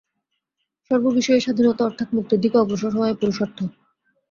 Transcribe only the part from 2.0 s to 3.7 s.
মুক্তির দিকে অগ্রসর হওয়াই পুরুষার্থ।